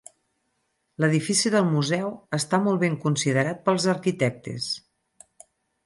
[1.03, 2.09] L'edifici del museu
[2.39, 4.73] està molt ben considerat pels arquitectes.